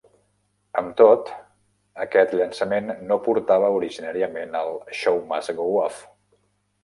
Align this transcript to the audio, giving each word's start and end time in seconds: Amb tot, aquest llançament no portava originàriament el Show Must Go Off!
Amb 0.79 0.93
tot, 1.01 1.27
aquest 2.05 2.31
llançament 2.39 2.89
no 3.11 3.19
portava 3.27 3.69
originàriament 3.81 4.57
el 4.61 4.79
Show 5.01 5.19
Must 5.33 5.55
Go 5.61 5.69
Off! 5.85 6.01